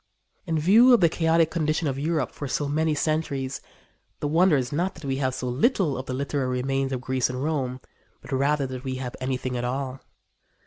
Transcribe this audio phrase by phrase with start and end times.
[0.47, 3.61] In view of the chaotic condition of Europe for so many centuries,
[4.19, 7.29] the wonder is not that we have so little of the literary remains of Greece
[7.29, 7.79] and Rome,
[8.19, 9.99] but rather that we have anything at all.